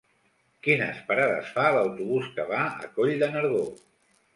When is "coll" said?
2.99-3.19